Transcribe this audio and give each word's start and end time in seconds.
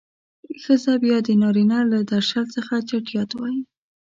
ښځه 0.63 0.93
بيا 1.03 1.17
د 1.27 1.29
نارينه 1.41 1.79
له 1.91 1.99
درشل 2.11 2.45
څخه 2.55 2.73
چټيات 2.89 3.31
وايي. 3.35 3.61